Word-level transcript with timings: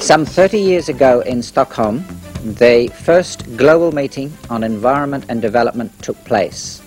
Some 0.00 0.24
30 0.24 0.60
years 0.60 0.88
ago 0.88 1.20
in 1.20 1.42
Stockholm, 1.42 2.04
the 2.44 2.86
first 3.02 3.56
global 3.56 3.90
meeting 3.90 4.32
on 4.48 4.62
environment 4.62 5.24
and 5.28 5.42
development 5.42 5.90
took 6.00 6.16
place. 6.24 6.80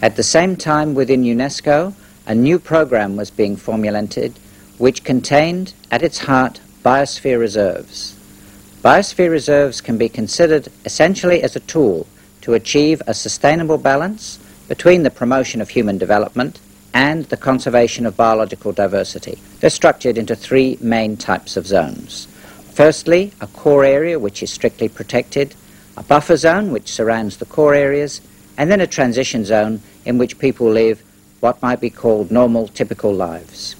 At 0.00 0.16
the 0.16 0.22
same 0.22 0.56
time, 0.56 0.94
within 0.94 1.22
UNESCO, 1.22 1.92
a 2.26 2.34
new 2.34 2.58
program 2.58 3.14
was 3.16 3.30
being 3.30 3.56
formulated 3.56 4.32
which 4.78 5.04
contained 5.04 5.74
at 5.90 6.02
its 6.02 6.18
heart 6.18 6.60
biosphere 6.82 7.38
reserves. 7.38 8.16
Biosphere 8.82 9.30
reserves 9.30 9.80
can 9.80 9.98
be 9.98 10.08
considered 10.08 10.68
essentially 10.84 11.42
as 11.42 11.54
a 11.54 11.60
tool 11.60 12.06
to 12.40 12.54
achieve 12.54 13.02
a 13.06 13.14
sustainable 13.14 13.78
balance 13.78 14.38
between 14.66 15.02
the 15.02 15.10
promotion 15.10 15.60
of 15.60 15.68
human 15.68 15.98
development 15.98 16.58
and 16.94 17.24
the 17.26 17.36
conservation 17.36 18.06
of 18.06 18.16
biological 18.16 18.72
diversity. 18.72 19.38
They're 19.60 19.70
structured 19.70 20.18
into 20.18 20.36
three 20.36 20.78
main 20.80 21.16
types 21.16 21.56
of 21.56 21.66
zones. 21.66 22.26
Firstly, 22.72 23.32
a 23.40 23.46
core 23.46 23.84
area 23.84 24.18
which 24.18 24.42
is 24.42 24.50
strictly 24.50 24.88
protected, 24.88 25.54
a 25.96 26.02
buffer 26.02 26.36
zone 26.36 26.72
which 26.72 26.90
surrounds 26.90 27.36
the 27.36 27.46
core 27.46 27.74
areas, 27.74 28.20
and 28.56 28.70
then 28.70 28.80
a 28.80 28.86
transition 28.86 29.44
zone 29.44 29.80
in 30.04 30.18
which 30.18 30.38
people 30.38 30.70
live 30.70 31.02
what 31.40 31.60
might 31.62 31.80
be 31.80 31.90
called 31.90 32.30
normal, 32.30 32.68
typical 32.68 33.12
lives. 33.12 33.76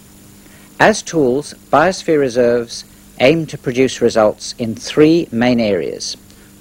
As 0.81 1.03
tools, 1.03 1.55
biosphere 1.71 2.19
reserves 2.19 2.85
aim 3.21 3.47
to 3.47 3.59
produce 3.59 4.01
results 4.01 4.55
in 4.59 4.75
three 4.75 5.29
main 5.31 5.61
areas. 5.61 6.17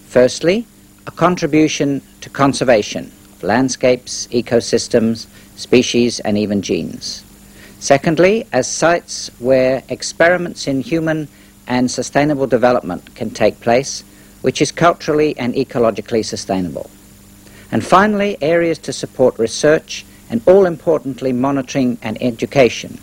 Firstly, 0.08 0.68
a 1.08 1.12
contribution 1.12 2.02
to 2.22 2.30
conservation 2.30 3.12
landscapes, 3.44 4.28
ecosystems, 4.28 5.28
species, 5.56 6.20
and 6.22 6.38
even 6.38 6.62
genes. 6.62 7.24
Secondly, 7.80 8.46
as 8.54 8.68
sites 8.68 9.32
where 9.40 9.84
experiments 9.90 10.68
in 10.68 10.82
human 10.82 11.28
and 11.68 11.90
sustainable 11.90 12.48
development 12.48 13.16
can 13.16 13.30
take 13.30 13.60
place, 13.60 14.04
which 14.42 14.62
is 14.62 14.72
culturally 14.72 15.38
and 15.38 15.54
ecologically 15.56 16.24
sustainable. 16.24 16.90
And 17.72 17.86
finally, 17.86 18.38
areas 18.42 18.78
to 18.80 18.94
support 18.94 19.40
research 19.40 20.06
and 20.30 20.42
all 20.46 20.66
importantly, 20.66 21.34
monitoring 21.34 21.98
and 22.02 22.22
education. 22.22 23.00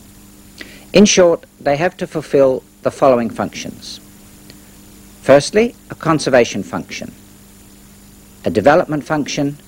In 0.92 1.05
short, 1.05 1.45
they 1.61 1.77
have 1.77 1.97
to 1.98 2.06
fulfill 2.06 2.62
the 2.83 2.91
following 2.91 3.30
functions. 3.30 4.00
Firstly, 5.23 5.75
a 5.91 5.95
conservation 5.95 6.62
function, 6.62 7.12
a 8.45 8.50
development 8.50 9.05
function, 9.05 9.58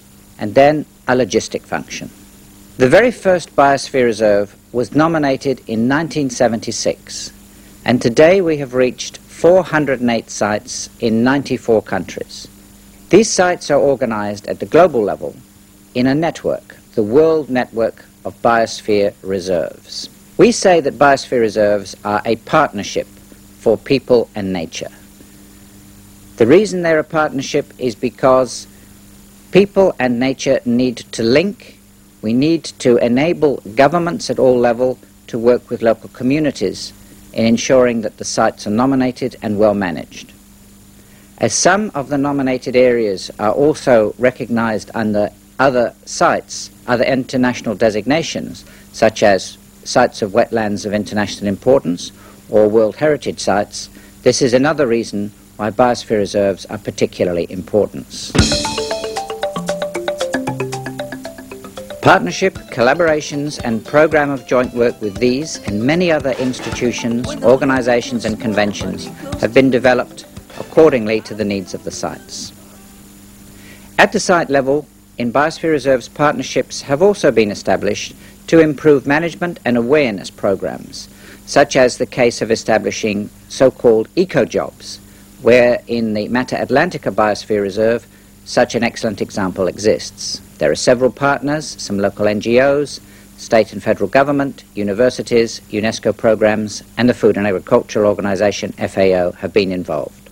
and 0.41 0.55
then 0.57 0.85
a 1.07 1.15
logistic 1.15 1.63
function. 1.63 2.11
The 2.79 2.89
very 2.89 3.13
first 3.13 3.55
Biosphere 3.55 4.05
Reserve 4.05 4.57
was 4.73 4.95
nominated 4.95 5.59
in 5.69 5.89
1976, 5.89 7.33
and 7.85 8.03
today 8.03 8.41
we 8.41 8.57
have 8.57 8.75
reached 8.75 9.19
408 9.19 10.31
sites 10.31 10.91
in 10.99 11.23
94 11.23 11.83
countries. 11.83 12.49
These 13.11 13.31
sites 13.31 13.71
are 13.71 13.79
organized 13.79 14.49
at 14.49 14.59
the 14.59 14.67
global 14.67 15.03
level 15.03 15.37
in 15.95 16.07
a 16.07 16.15
network 16.15 16.77
the 16.95 17.03
World 17.05 17.49
Network 17.49 18.05
of 18.25 18.35
Biosphere 18.43 19.15
Reserves. 19.23 20.11
We 20.37 20.51
say 20.51 20.81
that 20.81 20.95
biosphere 20.95 21.41
reserves 21.41 21.97
are 22.05 22.21
a 22.25 22.37
partnership 22.37 23.07
for 23.61 23.77
people 23.77 24.29
and 24.35 24.53
nature. 24.53 24.91
The 26.37 26.47
reason 26.47 26.83
they're 26.83 26.99
a 26.99 27.05
partnership 27.05 27.73
is 27.79 27.95
because 27.95 28.67
people 29.51 29.95
and 29.98 30.20
nature 30.20 30.61
need 30.65 30.98
to 30.98 31.23
link. 31.23 31.79
We 32.23 32.33
need 32.33 32.65
to 32.81 32.97
enable 32.98 33.62
governments 33.75 34.31
at 34.31 34.39
all 34.39 34.59
levels 34.59 34.98
to 35.29 35.39
work 35.39 35.70
with 35.70 35.83
local 35.83 36.09
communities 36.11 36.93
in 37.33 37.47
ensuring 37.47 38.03
that 38.03 38.19
the 38.19 38.25
sites 38.25 38.67
are 38.67 38.71
nominated 38.71 39.37
and 39.43 39.59
well 39.59 39.75
managed. 39.75 40.33
As 41.39 41.55
some 41.55 41.91
of 41.95 42.09
the 42.09 42.19
nominated 42.19 42.77
areas 42.77 43.31
are 43.38 43.53
also 43.53 44.15
recognized 44.19 44.91
under 44.94 45.31
other 45.59 45.94
sites, 46.05 46.71
other 46.87 47.05
international 47.05 47.75
designations, 47.75 48.65
such 48.93 49.22
as 49.22 49.56
sites 49.84 50.21
of 50.22 50.32
wetlands 50.32 50.84
of 50.84 50.93
international 50.93 51.49
importance 51.49 52.12
or 52.50 52.69
World 52.69 52.97
Heritage 52.97 53.41
Sites, 53.41 53.88
this 54.22 54.43
is 54.43 54.53
another 54.53 54.87
reason 54.87 55.32
why 55.56 55.71
biosphere 55.71 56.19
reserves 56.19 56.67
are 56.67 56.78
particularly 56.78 57.47
important. 57.50 58.32
Partnership, 62.10 62.54
collaborations 62.72 63.60
and 63.62 63.87
program 63.87 64.31
of 64.31 64.44
joint 64.44 64.75
work 64.75 65.00
with 65.00 65.19
these 65.19 65.59
and 65.69 65.81
many 65.81 66.10
other 66.10 66.32
institutions, 66.32 67.28
organizations 67.44 68.25
and 68.25 68.41
conventions 68.41 69.06
have 69.41 69.54
been 69.54 69.71
developed 69.71 70.26
accordingly 70.59 71.20
to 71.20 71.37
the 71.37 71.44
needs 71.44 71.72
of 71.72 71.84
the 71.84 71.91
sites. 71.93 72.53
At 73.97 74.10
the 74.10 74.19
site 74.19 74.50
level, 74.50 74.88
in 75.19 75.32
Biosphere 75.32 75.70
Reserves 75.70 76.09
partnerships 76.09 76.82
have 76.82 77.00
also 77.00 77.31
been 77.31 77.53
established 77.53 78.16
to 78.49 78.59
improve 78.59 79.06
management 79.06 79.60
and 79.65 79.76
awareness 79.76 80.31
programs, 80.31 81.09
such 81.47 81.76
as 81.76 81.97
the 81.97 82.06
case 82.06 82.43
of 82.43 82.50
establishing 82.50 83.31
so-called 83.49 84.09
eco-jobs, 84.16 84.99
where 85.43 85.81
in 85.87 86.15
the 86.15 86.26
Mata 86.26 86.56
Atlantica 86.56 87.15
Biosphere 87.15 87.62
Reserve 87.62 88.04
such 88.50 88.75
an 88.75 88.83
excellent 88.83 89.21
example 89.22 89.69
exists. 89.69 90.41
There 90.59 90.72
are 90.72 90.75
several 90.75 91.12
partners, 91.12 91.77
some 91.78 92.00
local 92.00 92.27
NGOs, 92.27 92.99
state 93.37 93.72
and 93.72 93.81
federal 93.81 94.09
government, 94.09 94.65
universities, 94.75 95.61
UNESCO 95.71 96.16
programs, 96.16 96.83
and 96.99 97.09
the 97.09 97.15
Food 97.15 97.37
and 97.37 97.47
Agricultural 97.47 98.09
Organization, 98.09 98.72
FAO, 98.72 99.31
have 99.38 99.53
been 99.53 99.71
involved. 99.71 100.31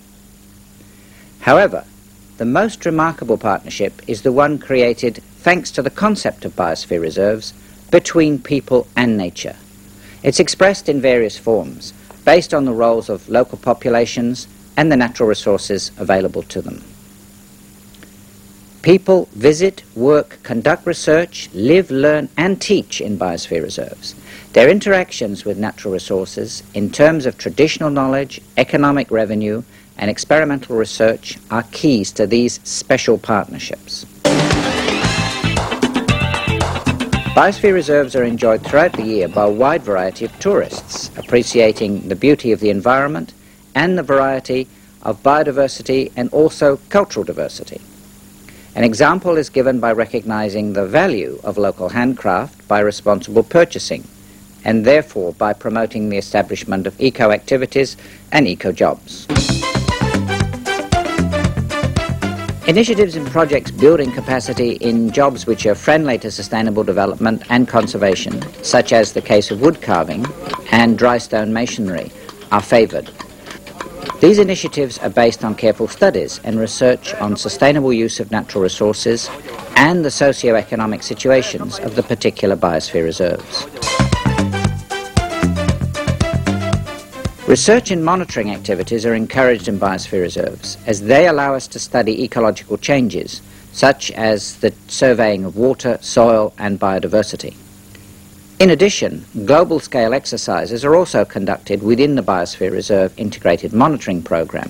However, 1.42 1.84
the 2.38 2.44
most 2.44 2.84
remarkable 2.84 3.38
partnership 3.38 4.02
is 4.08 4.22
the 4.22 4.32
one 4.32 4.58
created 4.58 5.22
thanks 5.38 5.70
to 5.70 5.80
the 5.80 5.88
concept 5.88 6.44
of 6.44 6.56
biosphere 6.56 7.00
reserves 7.00 7.54
between 7.92 8.40
people 8.40 8.88
and 8.96 9.16
nature. 9.16 9.54
It's 10.24 10.40
expressed 10.40 10.88
in 10.88 11.00
various 11.00 11.38
forms, 11.38 11.92
based 12.24 12.52
on 12.52 12.64
the 12.64 12.72
roles 12.72 13.08
of 13.08 13.28
local 13.28 13.58
populations 13.58 14.48
and 14.76 14.90
the 14.90 14.96
natural 14.96 15.28
resources 15.28 15.92
available 15.98 16.42
to 16.42 16.60
them. 16.60 16.82
People 18.82 19.28
visit, 19.32 19.82
work, 19.96 20.38
conduct 20.44 20.86
research, 20.86 21.50
live, 21.52 21.90
learn, 21.90 22.28
and 22.36 22.62
teach 22.62 23.00
in 23.00 23.18
biosphere 23.18 23.62
reserves. 23.62 24.14
Their 24.52 24.70
interactions 24.70 25.44
with 25.44 25.58
natural 25.58 25.92
resources 25.92 26.62
in 26.74 26.90
terms 26.90 27.26
of 27.26 27.36
traditional 27.36 27.90
knowledge, 27.90 28.40
economic 28.56 29.10
revenue, 29.10 29.64
and 29.98 30.08
experimental 30.08 30.76
research 30.76 31.38
are 31.50 31.64
keys 31.72 32.12
to 32.12 32.26
these 32.26 32.60
special 32.62 33.18
partnerships. 33.18 34.04
Biosphere 37.34 37.74
reserves 37.74 38.14
are 38.14 38.24
enjoyed 38.24 38.64
throughout 38.64 38.92
the 38.92 39.02
year 39.02 39.28
by 39.28 39.44
a 39.44 39.50
wide 39.50 39.82
variety 39.82 40.24
of 40.24 40.38
tourists, 40.38 41.10
appreciating 41.16 42.08
the 42.08 42.16
beauty 42.16 42.52
of 42.52 42.60
the 42.60 42.70
environment 42.70 43.34
and 43.74 43.98
the 43.98 44.02
variety 44.04 44.68
of 45.02 45.22
biodiversity 45.22 46.12
and 46.16 46.28
also 46.30 46.78
cultural 46.88 47.24
diversity. 47.24 47.80
An 48.78 48.84
example 48.84 49.36
is 49.36 49.50
given 49.50 49.80
by 49.80 49.90
recognizing 49.90 50.72
the 50.72 50.86
value 50.86 51.40
of 51.42 51.58
local 51.58 51.88
handcraft 51.88 52.68
by 52.68 52.78
responsible 52.78 53.42
purchasing, 53.42 54.06
and 54.64 54.84
therefore 54.84 55.32
by 55.32 55.52
promoting 55.52 56.08
the 56.08 56.16
establishment 56.16 56.86
of 56.86 56.94
eco-activities 57.00 57.96
and 58.30 58.46
eco-jobs. 58.46 59.26
Initiatives 62.68 63.16
and 63.16 63.26
projects 63.26 63.72
building 63.72 64.12
capacity 64.12 64.74
in 64.74 65.10
jobs 65.10 65.44
which 65.44 65.66
are 65.66 65.74
friendly 65.74 66.16
to 66.18 66.30
sustainable 66.30 66.84
development 66.84 67.42
and 67.50 67.66
conservation, 67.66 68.40
such 68.62 68.92
as 68.92 69.12
the 69.12 69.20
case 69.20 69.50
of 69.50 69.60
wood 69.60 69.82
carving 69.82 70.24
and 70.70 70.96
dry 70.96 71.18
stone 71.18 71.52
masonry, 71.52 72.12
are 72.52 72.62
favoured. 72.62 73.10
These 74.20 74.40
initiatives 74.40 74.98
are 74.98 75.10
based 75.10 75.44
on 75.44 75.54
careful 75.54 75.86
studies 75.86 76.40
and 76.42 76.58
research 76.58 77.14
on 77.14 77.36
sustainable 77.36 77.92
use 77.92 78.18
of 78.18 78.32
natural 78.32 78.64
resources 78.64 79.30
and 79.76 80.04
the 80.04 80.10
socio-economic 80.10 81.04
situations 81.04 81.78
of 81.78 81.94
the 81.94 82.02
particular 82.02 82.56
biosphere 82.56 83.04
reserves. 83.04 83.68
Research 87.46 87.92
and 87.92 88.04
monitoring 88.04 88.50
activities 88.50 89.06
are 89.06 89.14
encouraged 89.14 89.68
in 89.68 89.78
biosphere 89.78 90.22
reserves 90.22 90.78
as 90.84 91.00
they 91.00 91.28
allow 91.28 91.54
us 91.54 91.68
to 91.68 91.78
study 91.78 92.24
ecological 92.24 92.76
changes, 92.76 93.40
such 93.72 94.10
as 94.10 94.56
the 94.56 94.74
surveying 94.88 95.44
of 95.44 95.56
water, 95.56 95.96
soil 96.00 96.52
and 96.58 96.80
biodiversity. 96.80 97.54
In 98.60 98.70
addition, 98.70 99.24
global 99.46 99.78
scale 99.78 100.12
exercises 100.12 100.84
are 100.84 100.96
also 100.96 101.24
conducted 101.24 101.80
within 101.80 102.16
the 102.16 102.22
Biosphere 102.22 102.72
Reserve 102.72 103.16
Integrated 103.16 103.72
Monitoring 103.72 104.20
Program. 104.20 104.68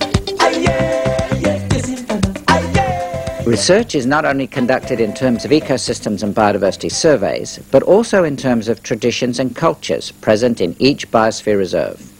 Research 3.47 3.95
is 3.95 4.05
not 4.05 4.27
only 4.27 4.47
conducted 4.47 5.01
in 5.01 5.15
terms 5.15 5.47
of 5.47 5.53
ecosystems 5.53 6.23
and 6.23 6.35
biodiversity 6.35 6.93
surveys, 6.93 7.61
but 7.71 7.83
also 7.83 8.25
in 8.25 8.37
terms 8.37 8.69
of 8.69 8.83
traditions 8.83 9.39
and 9.39 9.57
cultures 9.57 10.13
present 10.13 10.61
in 10.61 10.77
each 10.79 11.11
biosphere 11.11 11.57
reserve. 11.57 12.13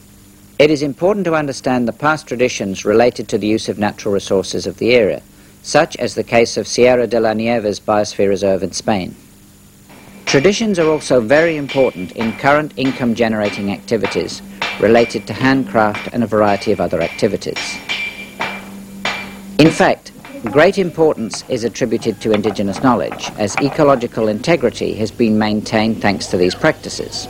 It 0.59 0.71
is 0.71 0.83
important 0.83 1.27
to 1.27 1.35
understand 1.35 1.87
the 1.87 1.93
past 1.93 2.27
traditions 2.27 2.87
related 2.87 3.29
to 3.29 3.37
the 3.37 3.47
use 3.47 3.69
of 3.69 3.79
natural 3.79 4.15
resources 4.15 4.67
of 4.67 4.79
the 4.79 4.95
area, 4.95 5.21
such 5.63 5.99
as 5.99 6.15
the 6.15 6.25
case 6.25 6.57
of 6.57 6.67
Sierra 6.67 7.07
de 7.07 7.21
la 7.21 7.35
Nieves 7.35 7.79
Biosphere 7.79 8.31
Reserve 8.31 8.63
in 8.63 8.73
Spain. 8.73 9.15
Traditions 10.29 10.79
are 10.79 10.89
also 10.89 11.21
very 11.21 11.57
important 11.57 12.13
in 12.13 12.33
current 12.35 12.75
income 12.77 13.15
generating 13.15 13.73
activities 13.73 14.43
related 14.79 15.27
to 15.27 15.33
handcraft 15.33 16.09
and 16.13 16.23
a 16.23 16.27
variety 16.27 16.71
of 16.71 16.81
other 16.81 17.01
activities. 17.01 17.79
In 19.59 19.71
fact, 19.71 20.13
Great 20.45 20.79
importance 20.79 21.43
is 21.49 21.65
attributed 21.65 22.21
to 22.21 22.31
indigenous 22.31 22.81
knowledge, 22.81 23.31
as 23.39 23.57
ecological 23.57 24.29
integrity 24.29 24.95
has 24.95 25.11
been 25.11 25.37
maintained 25.37 26.01
thanks 26.01 26.29
to 26.29 26.37
these 26.37 26.55
practices. 26.55 27.27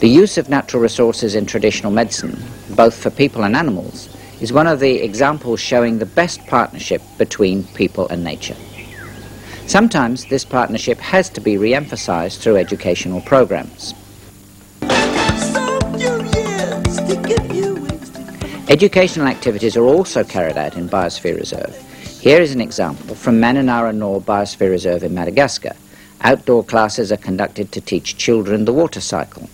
The 0.00 0.08
use 0.08 0.36
of 0.36 0.48
natural 0.48 0.82
resources 0.82 1.36
in 1.36 1.46
traditional 1.46 1.92
medicine, 1.92 2.36
both 2.70 3.00
for 3.00 3.10
people 3.10 3.44
and 3.44 3.54
animals, 3.54 4.08
is 4.40 4.52
one 4.52 4.66
of 4.66 4.80
the 4.80 4.96
examples 5.04 5.60
showing 5.60 5.98
the 5.98 6.06
best 6.06 6.44
partnership 6.48 7.00
between 7.16 7.62
people 7.74 8.08
and 8.08 8.24
nature. 8.24 8.56
Sometimes 9.70 10.24
this 10.24 10.44
partnership 10.44 10.98
has 10.98 11.30
to 11.30 11.40
be 11.40 11.56
re-emphasized 11.56 12.40
through 12.40 12.56
educational 12.56 13.20
programs. 13.20 13.94
Educational 18.68 19.28
activities 19.28 19.76
are 19.76 19.84
also 19.84 20.24
carried 20.24 20.56
out 20.56 20.76
in 20.76 20.88
Biosphere 20.88 21.36
Reserve, 21.36 21.72
here 22.20 22.40
is 22.40 22.52
an 22.52 22.60
example 22.60 23.14
from 23.14 23.40
Mananara 23.40 23.94
Nord 23.94 24.26
Biosphere 24.26 24.70
Reserve 24.70 25.04
in 25.04 25.14
Madagascar. 25.14 25.76
Outdoor 26.22 26.64
classes 26.64 27.12
are 27.12 27.16
conducted 27.16 27.70
to 27.70 27.80
teach 27.80 28.16
children 28.16 28.64
the 28.64 28.72
water 28.72 29.00
cycle. 29.00 29.48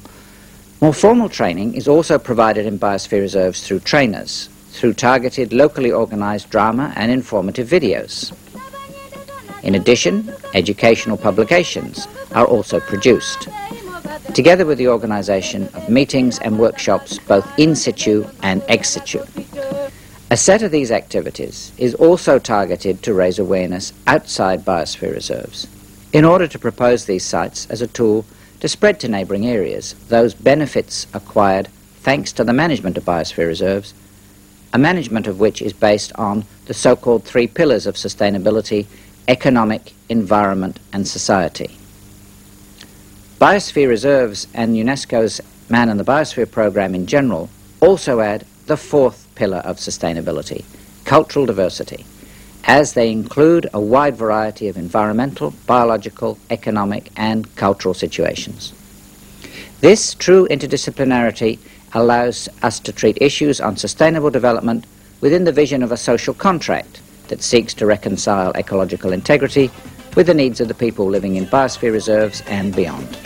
More 0.81 0.95
formal 0.95 1.29
training 1.29 1.75
is 1.75 1.87
also 1.87 2.19
provided 2.19 2.65
in 2.65 2.79
biosphere 2.79 3.21
reserves 3.21 3.67
through 3.67 3.81
trainers, 3.81 4.49
through 4.71 4.95
targeted 4.95 5.53
locally 5.53 5.93
organized 5.93 6.49
drama 6.49 6.95
and 6.97 7.13
informative 7.13 7.69
videos. 7.69 8.33
In 9.63 9.75
addition, 9.75 10.33
educational 10.55 11.17
publications 11.17 12.07
are 12.33 12.47
also 12.47 12.81
produced, 12.81 13.49
together 14.35 14.67
with 14.67 14.79
the 14.79 14.89
organization 14.89 15.69
of 15.75 15.89
meetings 15.89 16.39
and 16.39 16.59
workshops 16.59 17.19
both 17.19 17.47
in 17.59 17.75
situ 17.75 18.27
and 18.43 18.63
ex 18.69 18.91
situ. 18.91 19.25
A 20.31 20.37
set 20.37 20.63
of 20.63 20.71
these 20.71 20.91
activities 20.91 21.73
is 21.79 21.95
also 21.95 22.39
targeted 22.39 23.03
to 23.03 23.15
raise 23.15 23.39
awareness 23.39 23.93
outside 24.07 24.65
biosphere 24.65 25.13
reserves 25.13 25.67
in 26.13 26.25
order 26.25 26.49
to 26.49 26.59
propose 26.59 27.05
these 27.05 27.25
sites 27.25 27.67
as 27.71 27.83
a 27.83 27.87
tool 27.87 28.25
to 28.61 28.69
spread 28.69 28.99
to 29.01 29.09
neighbouring 29.09 29.47
areas 29.47 29.95
those 30.09 30.35
benefits 30.35 31.07
acquired 31.13 31.69
thanks 32.07 32.33
to 32.33 32.45
the 32.45 32.53
management 32.53 32.97
of 32.97 33.05
biosphere 33.05 33.49
reserves, 33.49 33.93
a 34.73 34.79
management 34.79 35.27
of 35.27 35.41
which 35.41 35.61
is 35.61 35.73
based 35.73 36.13
on 36.15 36.45
the 36.67 36.75
so-called 36.75 37.25
three 37.25 37.47
pillars 37.47 37.87
of 37.87 37.97
sustainability, 37.97 38.87
economic, 39.29 39.95
environment 40.09 40.79
and 40.93 41.07
society. 41.07 41.79
Biosphere 43.41 43.89
reserves 43.89 44.47
and 44.55 44.77
UNESCO's 44.77 45.41
Man 45.69 45.89
and 45.89 45.99
the 45.99 46.05
Biosphere 46.05 46.51
program 46.51 46.95
in 46.95 47.07
general 47.07 47.51
also 47.81 48.21
add 48.21 48.47
the 48.67 48.77
fourth 48.77 49.27
pillar 49.35 49.59
of 49.59 49.77
sustainability, 49.77 50.65
cultural 51.05 51.45
diversity, 51.45 52.07
as 52.65 52.95
they 52.95 53.11
include 53.11 53.69
a 53.75 53.81
wide 53.81 54.17
variety 54.17 54.69
of 54.69 54.77
environmental, 54.77 55.53
biological, 55.67 56.39
economic, 56.51 57.11
and 57.17 57.55
cultural 57.57 57.95
situations. 57.95 58.73
This 59.81 60.15
true 60.15 60.49
interdisciplinarity 60.49 61.59
allows 61.93 62.49
us 62.63 62.81
to 62.81 62.93
treat 62.93 63.19
issues 63.21 63.61
on 63.61 63.77
sustainable 63.77 64.31
development 64.31 64.87
within 65.21 65.45
the 65.45 65.53
vision 65.53 65.83
of 65.83 65.93
a 65.93 65.97
social 65.97 66.35
contract 66.35 67.01
that 67.29 67.43
seeks 67.43 67.75
to 67.75 67.87
reconcile 67.87 68.53
ecological 68.57 69.13
integrity 69.13 69.71
with 70.17 70.27
the 70.27 70.35
needs 70.35 70.61
of 70.61 70.69
the 70.69 70.75
people 70.75 71.07
living 71.07 71.37
in 71.37 71.47
biosphere 71.47 71.93
reserves 71.93 72.43
and 72.47 72.75
beyond. 72.75 73.26